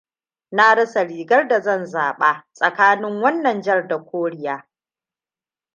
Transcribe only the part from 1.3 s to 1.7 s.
da